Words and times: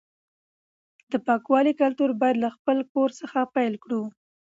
د 1.11 1.13
پاکوالي 1.27 1.73
کلتور 1.81 2.09
باید 2.21 2.37
له 2.43 2.49
خپل 2.55 2.77
کور 2.93 3.09
څخه 3.19 3.39
پیل 3.55 3.73
کړو. 3.83 4.01